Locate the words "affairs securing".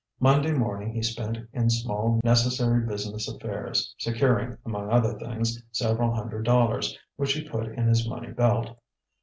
3.27-4.57